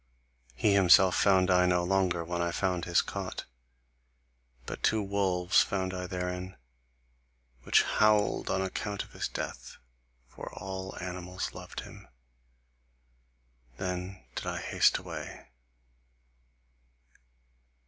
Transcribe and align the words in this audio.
He 0.55 0.73
himself 0.73 1.15
found 1.15 1.51
I 1.51 1.67
no 1.67 1.83
longer 1.83 2.25
when 2.25 2.41
I 2.41 2.49
found 2.51 2.85
his 2.85 3.03
cot 3.03 3.45
but 4.65 4.81
two 4.81 5.03
wolves 5.03 5.61
found 5.61 5.93
I 5.93 6.07
therein, 6.07 6.57
which 7.61 7.83
howled 7.83 8.49
on 8.49 8.63
account 8.63 9.03
of 9.03 9.13
his 9.13 9.27
death, 9.27 9.77
for 10.27 10.51
all 10.55 10.97
animals 10.99 11.53
loved 11.53 11.81
him. 11.81 12.07
Then 13.77 14.25
did 14.33 14.47
I 14.47 14.57
haste 14.57 14.97
away. 14.97 15.49